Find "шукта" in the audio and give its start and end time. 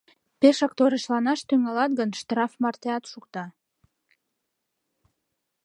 3.11-3.43